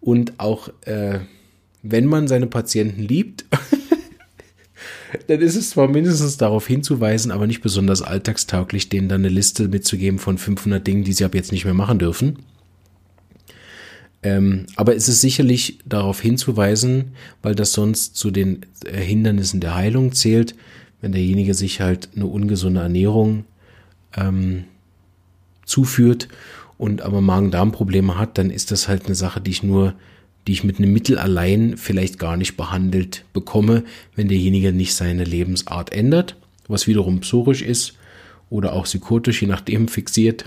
[0.00, 1.20] Und auch äh,
[1.84, 3.44] wenn man seine Patienten liebt,
[5.26, 9.68] dann ist es zwar mindestens darauf hinzuweisen, aber nicht besonders alltagstauglich, denen dann eine Liste
[9.68, 12.38] mitzugeben von 500 Dingen, die sie ab jetzt nicht mehr machen dürfen.
[14.22, 19.74] Ähm, aber es ist sicherlich darauf hinzuweisen, weil das sonst zu den äh, Hindernissen der
[19.74, 20.54] Heilung zählt,
[21.00, 23.44] wenn derjenige sich halt eine ungesunde Ernährung
[24.16, 24.64] ähm,
[25.64, 26.28] zuführt
[26.78, 29.94] und aber Magen-Darm-Probleme hat, dann ist das halt eine Sache, die ich nur
[30.46, 35.24] die ich mit einem Mittel allein vielleicht gar nicht behandelt bekomme, wenn derjenige nicht seine
[35.24, 36.36] Lebensart ändert,
[36.68, 37.94] was wiederum psorisch ist
[38.48, 40.46] oder auch psychotisch, je nachdem fixiert.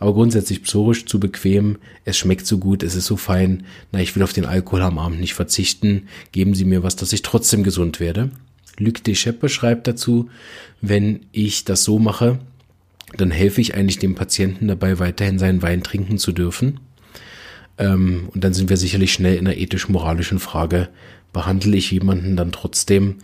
[0.00, 4.16] Aber grundsätzlich psorisch zu bequem, es schmeckt so gut, es ist so fein, na, ich
[4.16, 7.62] will auf den Alkohol am Abend nicht verzichten, geben Sie mir was, dass ich trotzdem
[7.62, 8.30] gesund werde.
[8.78, 10.30] Luc Descheppe schreibt dazu,
[10.80, 12.38] wenn ich das so mache,
[13.16, 16.80] dann helfe ich eigentlich dem Patienten dabei, weiterhin seinen Wein trinken zu dürfen.
[17.78, 20.88] Ähm, und dann sind wir sicherlich schnell in einer ethisch-moralischen Frage.
[21.32, 23.16] Behandle ich jemanden dann trotzdem,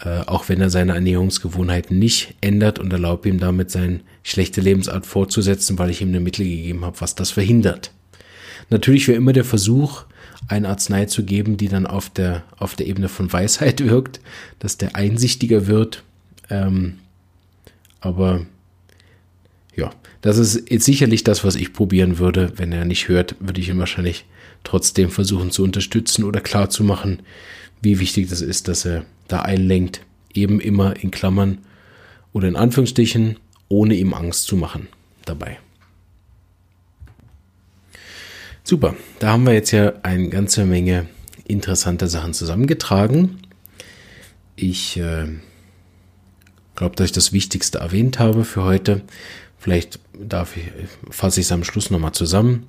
[0.00, 5.06] äh, auch wenn er seine Ernährungsgewohnheiten nicht ändert und erlaube ihm damit seine schlechte Lebensart
[5.06, 7.92] fortzusetzen, weil ich ihm eine Mittel gegeben habe, was das verhindert.
[8.70, 10.04] Natürlich wäre immer der Versuch,
[10.46, 14.20] eine Arznei zu geben, die dann auf der, auf der Ebene von Weisheit wirkt,
[14.60, 16.04] dass der einsichtiger wird.
[16.50, 16.98] Ähm,
[18.00, 18.46] aber
[20.20, 22.52] das ist jetzt sicherlich das, was ich probieren würde.
[22.56, 24.24] Wenn er nicht hört, würde ich ihn wahrscheinlich
[24.64, 27.22] trotzdem versuchen zu unterstützen oder klarzumachen,
[27.80, 30.02] wie wichtig das ist, dass er da einlenkt.
[30.34, 31.58] Eben immer in Klammern
[32.32, 33.36] oder in Anführungsstrichen,
[33.68, 34.88] ohne ihm Angst zu machen
[35.24, 35.58] dabei.
[38.64, 41.06] Super, da haben wir jetzt ja eine ganze Menge
[41.46, 43.38] interessanter Sachen zusammengetragen.
[44.56, 45.26] Ich äh,
[46.76, 49.02] glaube, dass ich das Wichtigste erwähnt habe für heute.
[49.58, 50.64] Vielleicht darf ich,
[51.10, 52.66] fasse ich es am Schluss nochmal zusammen.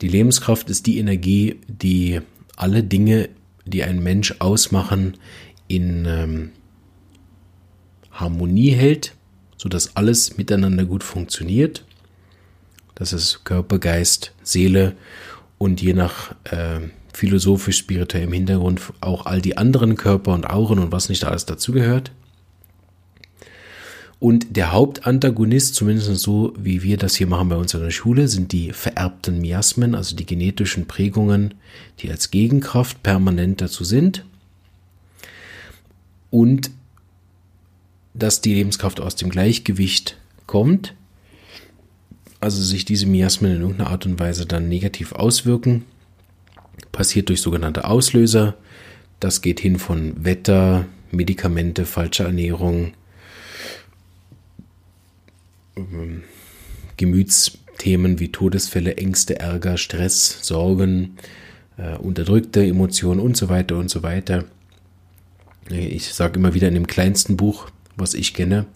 [0.00, 2.20] Die Lebenskraft ist die Energie, die
[2.56, 3.28] alle Dinge,
[3.64, 5.16] die ein Mensch ausmachen,
[5.68, 6.50] in ähm,
[8.10, 9.14] Harmonie hält,
[9.56, 11.84] sodass alles miteinander gut funktioniert.
[12.94, 14.94] Das ist Körper, Geist, Seele
[15.58, 16.80] und je nach äh,
[17.12, 22.12] philosophisch-spirituellem Hintergrund auch all die anderen Körper und Auren und was nicht alles dazugehört.
[24.24, 28.26] Und der Hauptantagonist, zumindest so wie wir das hier machen bei uns in der Schule,
[28.26, 31.52] sind die vererbten Miasmen, also die genetischen Prägungen,
[31.98, 34.24] die als Gegenkraft permanent dazu sind.
[36.30, 36.70] Und
[38.14, 40.94] dass die Lebenskraft aus dem Gleichgewicht kommt,
[42.40, 45.84] also sich diese Miasmen in irgendeiner Art und Weise dann negativ auswirken,
[46.92, 48.54] passiert durch sogenannte Auslöser.
[49.20, 52.94] Das geht hin von Wetter, Medikamente, falsche Ernährung,
[56.96, 61.16] Gemütsthemen wie Todesfälle, Ängste, Ärger, Stress, Sorgen,
[61.76, 64.44] äh, unterdrückte Emotionen und so weiter und so weiter.
[65.70, 68.66] Ich sage immer wieder in dem kleinsten Buch was ich kenne.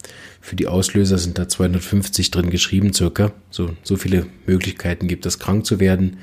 [0.41, 3.33] Für die Auslöser sind da 250 drin geschrieben, circa.
[3.49, 6.17] So, so viele Möglichkeiten gibt es, krank zu werden.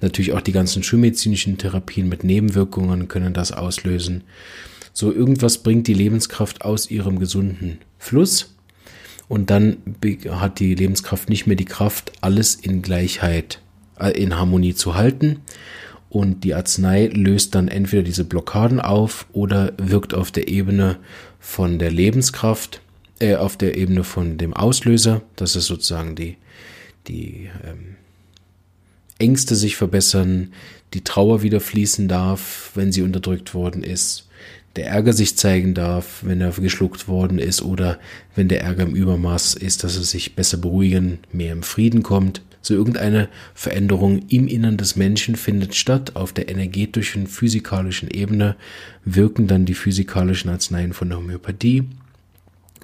[0.00, 4.24] Natürlich auch die ganzen schulmedizinischen Therapien mit Nebenwirkungen können das auslösen.
[4.92, 8.53] So irgendwas bringt die Lebenskraft aus ihrem gesunden Fluss
[9.28, 9.78] und dann
[10.30, 13.60] hat die Lebenskraft nicht mehr die Kraft, alles in Gleichheit,
[13.98, 15.40] äh, in Harmonie zu halten.
[16.10, 20.98] Und die Arznei löst dann entweder diese Blockaden auf oder wirkt auf der Ebene
[21.40, 22.80] von der Lebenskraft,
[23.18, 25.22] äh, auf der Ebene von dem Auslöser.
[25.36, 26.36] Das ist sozusagen die,
[27.08, 27.96] die ähm,
[29.18, 30.52] Ängste sich verbessern,
[30.92, 34.28] die Trauer wieder fließen darf, wenn sie unterdrückt worden ist,
[34.76, 37.98] der Ärger sich zeigen darf, wenn er geschluckt worden ist oder
[38.34, 42.42] wenn der Ärger im Übermaß ist, dass er sich besser beruhigen, mehr im Frieden kommt.
[42.60, 46.16] So irgendeine Veränderung im Innern des Menschen findet statt.
[46.16, 48.56] Auf der energetischen, physikalischen Ebene
[49.04, 51.84] wirken dann die physikalischen Arzneien von der Homöopathie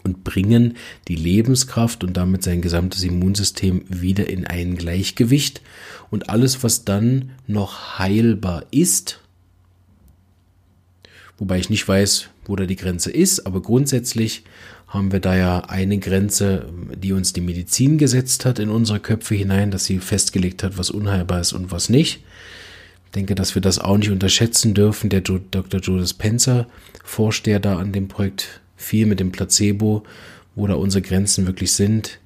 [0.04, 0.76] und bringen
[1.08, 5.62] die Lebenskraft und damit sein gesamtes Immunsystem wieder in ein Gleichgewicht.
[6.10, 9.20] Und alles, was dann noch heilbar ist,
[11.40, 14.44] wobei ich nicht weiß, wo da die Grenze ist, aber grundsätzlich
[14.86, 19.34] haben wir da ja eine Grenze, die uns die Medizin gesetzt hat in unsere Köpfe
[19.34, 22.22] hinein, dass sie festgelegt hat, was unheilbar ist und was nicht.
[23.06, 25.10] Ich denke, dass wir das auch nicht unterschätzen dürfen.
[25.10, 25.80] Der Dr.
[25.80, 26.66] Jonas Penzer
[27.02, 30.04] forscht ja da an dem Projekt viel mit dem Placebo,
[30.54, 32.18] wo da unsere Grenzen wirklich sind.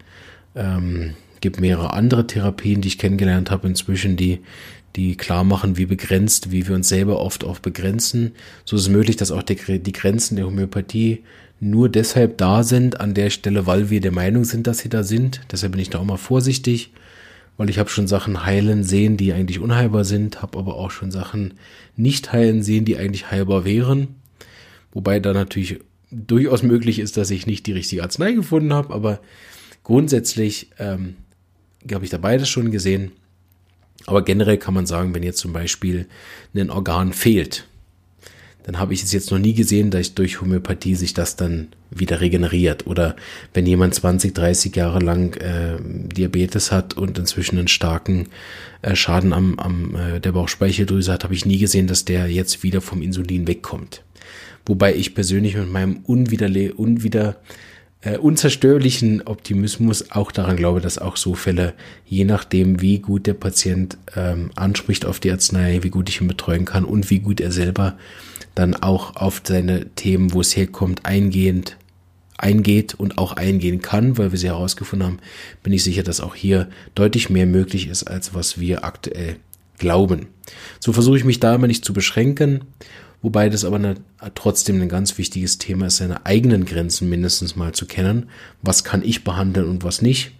[0.54, 4.40] Ähm, gibt mehrere andere Therapien, die ich kennengelernt habe inzwischen, die
[4.96, 8.32] die klar machen, wie begrenzt, wie wir uns selber oft auch begrenzen.
[8.64, 11.24] So ist es möglich, dass auch die, die Grenzen der Homöopathie
[11.60, 15.02] nur deshalb da sind an der Stelle, weil wir der Meinung sind, dass sie da
[15.02, 15.40] sind.
[15.50, 16.92] Deshalb bin ich da auch mal vorsichtig,
[17.56, 21.10] weil ich habe schon Sachen heilen sehen, die eigentlich unheilbar sind, habe aber auch schon
[21.10, 21.54] Sachen
[21.96, 24.08] nicht heilen sehen, die eigentlich heilbar wären.
[24.92, 25.80] Wobei da natürlich
[26.10, 29.20] durchaus möglich ist, dass ich nicht die richtige Arznei gefunden habe, aber
[29.82, 31.16] grundsätzlich ähm,
[31.90, 33.12] habe ich da beides schon gesehen
[34.06, 36.06] aber generell kann man sagen, wenn jetzt zum Beispiel
[36.54, 37.66] ein Organ fehlt,
[38.64, 42.22] dann habe ich es jetzt noch nie gesehen, dass durch Homöopathie sich das dann wieder
[42.22, 42.86] regeneriert.
[42.86, 43.14] Oder
[43.52, 48.28] wenn jemand 20, 30 Jahre lang äh, Diabetes hat und inzwischen einen starken
[48.80, 52.62] äh, Schaden am, am äh, der Bauchspeicheldrüse hat, habe ich nie gesehen, dass der jetzt
[52.62, 54.02] wieder vom Insulin wegkommt.
[54.64, 57.36] Wobei ich persönlich mit meinem unwiderle unwider
[58.04, 61.74] äh, unzerstörlichen Optimismus auch daran glaube, dass auch so Fälle,
[62.06, 66.28] je nachdem, wie gut der Patient ähm, anspricht auf die Arznei, wie gut ich ihn
[66.28, 67.96] betreuen kann und wie gut er selber
[68.54, 71.76] dann auch auf seine Themen, wo es herkommt, eingehend
[72.36, 75.18] eingeht und auch eingehen kann, weil wir sie herausgefunden haben,
[75.62, 79.36] bin ich sicher, dass auch hier deutlich mehr möglich ist, als was wir aktuell
[79.78, 80.26] glauben.
[80.78, 82.64] So versuche ich mich da immer nicht zu beschränken
[83.24, 83.94] Wobei das aber eine,
[84.34, 88.28] trotzdem ein ganz wichtiges Thema ist, seine eigenen Grenzen mindestens mal zu kennen.
[88.60, 90.32] Was kann ich behandeln und was nicht.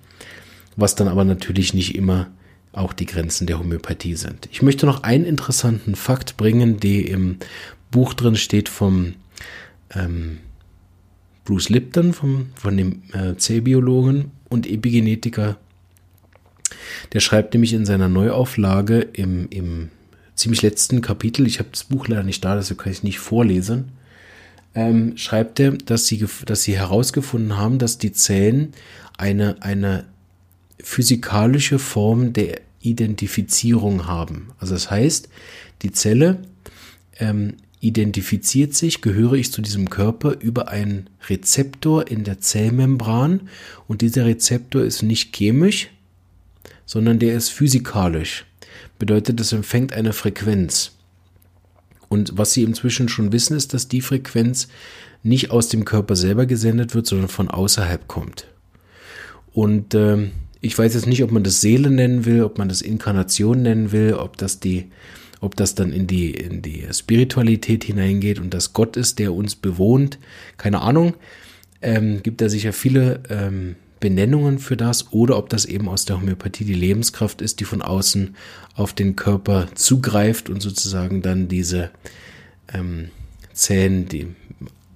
[0.76, 2.26] Was dann aber natürlich nicht immer
[2.72, 4.50] auch die Grenzen der Homöopathie sind.
[4.52, 7.38] Ich möchte noch einen interessanten Fakt bringen, der im
[7.90, 9.14] Buch drin steht vom
[9.94, 10.40] ähm,
[11.46, 15.56] Bruce Lipton, vom, von dem äh, Zellbiologen und Epigenetiker.
[17.14, 19.88] Der schreibt nämlich in seiner Neuauflage im, im
[20.34, 23.18] ziemlich letzten Kapitel, ich habe das Buch leider nicht da, deshalb kann ich es nicht
[23.18, 23.92] vorlesen,
[24.74, 28.72] ähm, schreibt er, dass sie, dass sie herausgefunden haben, dass die Zellen
[29.16, 30.04] eine, eine
[30.80, 34.50] physikalische Form der Identifizierung haben.
[34.58, 35.28] Also das heißt,
[35.82, 36.38] die Zelle
[37.18, 43.48] ähm, identifiziert sich, gehöre ich zu diesem Körper über einen Rezeptor in der Zellmembran
[43.86, 45.90] und dieser Rezeptor ist nicht chemisch,
[46.86, 48.44] sondern der ist physikalisch
[48.98, 50.92] bedeutet, es empfängt eine Frequenz.
[52.08, 54.68] Und was Sie inzwischen schon wissen, ist, dass die Frequenz
[55.22, 58.46] nicht aus dem Körper selber gesendet wird, sondern von außerhalb kommt.
[59.52, 60.28] Und äh,
[60.60, 63.92] ich weiß jetzt nicht, ob man das Seele nennen will, ob man das Inkarnation nennen
[63.92, 64.90] will, ob das die,
[65.40, 69.56] ob das dann in die, in die Spiritualität hineingeht und das Gott ist, der uns
[69.56, 70.18] bewohnt.
[70.56, 71.14] Keine Ahnung.
[71.82, 76.20] Ähm, gibt da sicher viele ähm, Benennungen für das oder ob das eben aus der
[76.20, 78.36] Homöopathie die Lebenskraft ist, die von außen
[78.74, 81.90] auf den Körper zugreift und sozusagen dann diese
[82.74, 83.08] ähm,
[83.54, 84.26] Zellen, die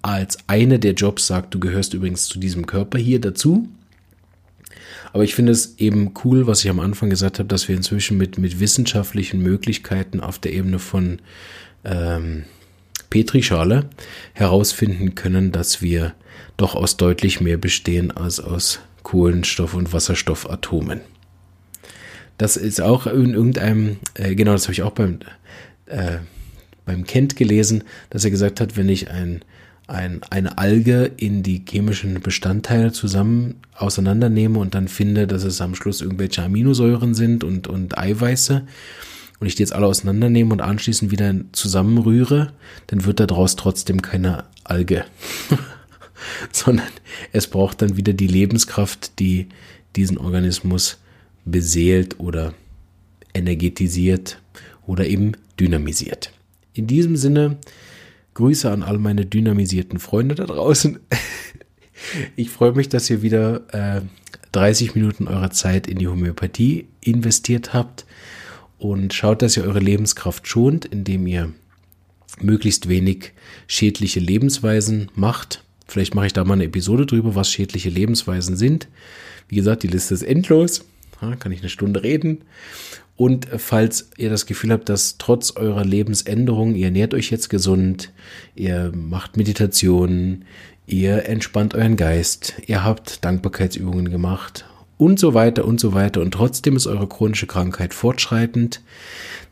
[0.02, 3.66] als eine der Jobs sagt, du gehörst übrigens zu diesem Körper hier dazu.
[5.14, 8.18] Aber ich finde es eben cool, was ich am Anfang gesagt habe, dass wir inzwischen
[8.18, 11.20] mit, mit wissenschaftlichen Möglichkeiten auf der Ebene von
[11.86, 12.44] ähm,
[13.08, 13.88] Petrischale
[14.34, 16.12] herausfinden können, dass wir
[16.58, 21.00] doch aus deutlich mehr bestehen als aus Kohlenstoff- und Wasserstoffatomen.
[22.36, 25.20] Das ist auch in irgendeinem, äh, genau, das habe ich auch beim,
[25.86, 26.18] äh,
[26.84, 29.40] beim Kent gelesen, dass er gesagt hat, wenn ich ein,
[29.86, 35.74] ein, eine Alge in die chemischen Bestandteile zusammen auseinandernehme und dann finde, dass es am
[35.74, 38.66] Schluss irgendwelche Aminosäuren sind und, und Eiweiße
[39.40, 42.52] und ich die jetzt alle auseinandernehme und anschließend wieder zusammenrühre,
[42.88, 45.06] dann wird daraus trotzdem keine Alge.
[46.52, 46.88] Sondern
[47.32, 49.48] es braucht dann wieder die Lebenskraft, die
[49.96, 50.98] diesen Organismus
[51.44, 52.54] beseelt oder
[53.34, 54.40] energetisiert
[54.86, 56.32] oder eben dynamisiert.
[56.74, 57.58] In diesem Sinne,
[58.34, 60.98] Grüße an all meine dynamisierten Freunde da draußen.
[62.36, 64.02] Ich freue mich, dass ihr wieder äh,
[64.52, 68.06] 30 Minuten eurer Zeit in die Homöopathie investiert habt
[68.78, 71.52] und schaut, dass ihr eure Lebenskraft schont, indem ihr
[72.40, 73.32] möglichst wenig
[73.66, 75.64] schädliche Lebensweisen macht.
[75.88, 78.88] Vielleicht mache ich da mal eine Episode drüber, was schädliche Lebensweisen sind.
[79.48, 80.84] Wie gesagt, die Liste ist endlos.
[81.20, 82.42] Da kann ich eine Stunde reden.
[83.16, 88.12] Und falls ihr das Gefühl habt, dass trotz eurer Lebensänderung, ihr ernährt euch jetzt gesund,
[88.54, 90.44] ihr macht Meditation,
[90.86, 94.66] ihr entspannt euren Geist, ihr habt Dankbarkeitsübungen gemacht
[94.98, 98.82] und so weiter und so weiter und trotzdem ist eure chronische Krankheit fortschreitend,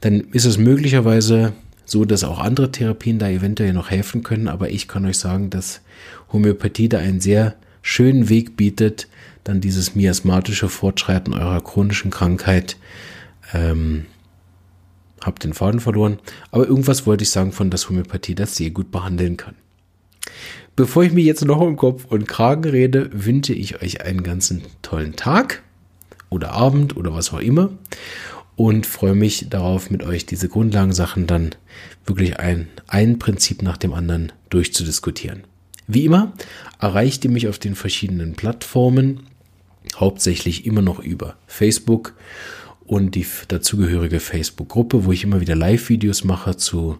[0.00, 1.52] dann ist es möglicherweise
[1.86, 5.48] so, dass auch andere Therapien da eventuell noch helfen können, aber ich kann euch sagen,
[5.50, 5.80] dass
[6.32, 9.08] Homöopathie da einen sehr schönen Weg bietet,
[9.44, 12.76] dann dieses miasmatische Fortschreiten eurer chronischen Krankheit
[13.54, 14.06] ähm,
[15.22, 16.18] hab den Faden verloren.
[16.50, 19.54] Aber irgendwas wollte ich sagen von dass Homöopathie das sehr gut behandeln kann.
[20.74, 24.62] Bevor ich mir jetzt noch im Kopf und Kragen rede, wünsche ich euch einen ganzen
[24.82, 25.62] tollen Tag
[26.28, 27.70] oder Abend oder was auch immer
[28.56, 31.50] und freue mich darauf, mit euch diese Grundlagensachen dann
[32.06, 35.44] wirklich ein, ein Prinzip nach dem anderen durchzudiskutieren.
[35.86, 36.32] Wie immer
[36.80, 39.20] erreicht ihr mich auf den verschiedenen Plattformen,
[39.94, 42.14] hauptsächlich immer noch über Facebook
[42.86, 46.98] und die dazugehörige Facebook-Gruppe, wo ich immer wieder Live-Videos mache zu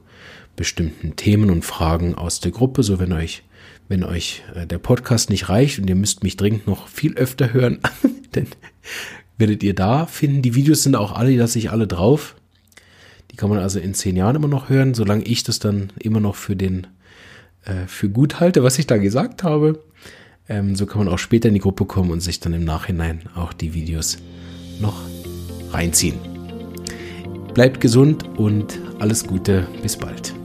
[0.57, 2.82] bestimmten Themen und Fragen aus der Gruppe.
[2.82, 3.42] So wenn euch,
[3.88, 7.52] wenn euch äh, der Podcast nicht reicht und ihr müsst mich dringend noch viel öfter
[7.52, 7.78] hören,
[8.32, 8.46] dann
[9.39, 10.43] werdet ihr da finden.
[10.43, 12.37] Die Videos sind auch alle, die lasse ich alle drauf.
[13.30, 16.20] Die kann man also in zehn Jahren immer noch hören, solange ich das dann immer
[16.20, 16.87] noch für den
[17.64, 19.82] äh, für gut halte, was ich da gesagt habe.
[20.49, 23.22] Ähm, so kann man auch später in die Gruppe kommen und sich dann im Nachhinein
[23.34, 24.18] auch die Videos
[24.80, 25.03] noch
[25.72, 26.18] reinziehen.
[27.53, 30.36] Bleibt gesund und alles Gute, bis bald.